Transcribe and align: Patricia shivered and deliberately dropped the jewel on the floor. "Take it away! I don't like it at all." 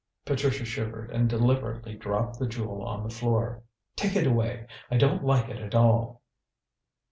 Patricia 0.25 0.65
shivered 0.65 1.11
and 1.11 1.29
deliberately 1.29 1.93
dropped 1.93 2.39
the 2.39 2.47
jewel 2.47 2.81
on 2.81 3.03
the 3.03 3.13
floor. 3.13 3.61
"Take 3.95 4.15
it 4.15 4.25
away! 4.25 4.65
I 4.89 4.97
don't 4.97 5.23
like 5.23 5.47
it 5.47 5.61
at 5.61 5.75
all." 5.75 6.23